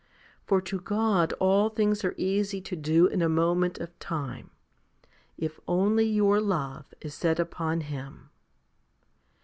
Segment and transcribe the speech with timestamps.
[0.47, 4.49] For to God all things are easy to do in a moment of time,
[5.37, 8.31] if only your love is set upon Him.